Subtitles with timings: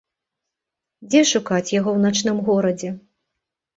[1.11, 2.89] Дзе шукаць яго ў начным горадзе?